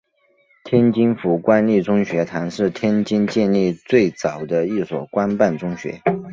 [0.63, 6.01] 天津府官立中学堂是天津建立最早的一所官办中学。